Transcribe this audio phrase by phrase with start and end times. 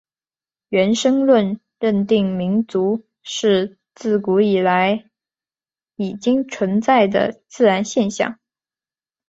[0.69, 5.11] 原生论认定民族是至古以来
[5.95, 8.39] 已经存在的自然现象。